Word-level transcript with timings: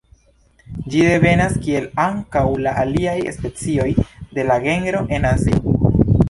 Ĝi 0.93 1.01
devenas 1.07 1.51
kiel 1.67 1.85
ankaŭ 2.03 2.43
la 2.67 2.73
aliaj 2.85 3.13
specioj 3.37 3.87
de 4.39 4.47
la 4.49 4.57
genro 4.65 5.05
el 5.19 5.29
Azio. 5.35 5.77